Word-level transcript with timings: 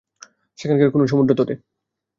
সেখানকার 0.59 0.89
কোনো 0.91 1.05
সমুদ্র 1.07 1.31
তটে। 1.35 1.55